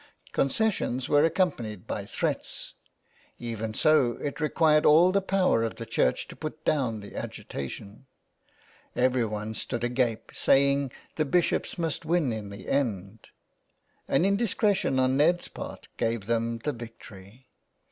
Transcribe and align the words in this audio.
Concessions 0.31 1.07
were 1.07 1.29
accom 1.29 1.55
panied 1.55 1.85
by 1.85 2.05
threats. 2.05 2.73
Even 3.37 3.71
so 3.75 4.13
it 4.13 4.41
required 4.41 4.83
all 4.83 5.11
the 5.11 5.21
power 5.21 5.61
of 5.61 5.75
the 5.75 5.85
Church 5.85 6.27
to 6.27 6.35
put 6.35 6.65
down 6.65 7.01
the 7.01 7.15
agitation. 7.15 8.07
Everyone 8.95 9.53
383 9.53 9.53
THE 9.53 9.53
WILD 9.53 9.53
GOOSE. 9.53 9.61
stood 9.61 9.83
agape, 9.83 10.31
saying 10.33 10.91
the 11.17 11.25
bishops 11.25 11.77
must 11.77 12.03
win 12.03 12.33
in 12.33 12.49
the 12.49 12.67
end. 12.67 13.27
An 14.07 14.25
indiscretion 14.25 14.97
on 14.97 15.17
Ned's 15.17 15.47
part 15.47 15.87
gave 15.97 16.25
them 16.25 16.57
the 16.63 16.73
victory. 16.73 17.45